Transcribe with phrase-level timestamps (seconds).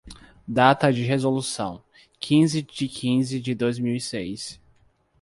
[0.47, 1.79] Data de resolução:
[2.19, 4.59] quinze de quinze de dois mil e seis.